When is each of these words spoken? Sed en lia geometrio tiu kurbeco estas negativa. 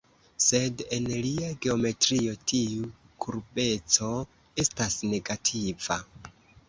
Sed 0.43 0.79
en 0.95 1.03
lia 1.25 1.49
geometrio 1.65 2.33
tiu 2.53 2.89
kurbeco 3.25 4.09
estas 4.65 4.97
negativa. 5.13 6.01